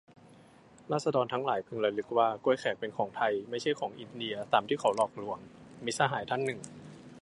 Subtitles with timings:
[0.91, 5.37] "ราษฎรทั้งหลายพึงระลึกว่า กล้วยแขกเป็นของไทย ไม่ใช่ของอินเดียตามที่เขาหลอกลวง"-
[5.85, 6.59] มิตรสหายท่านหนึ่ง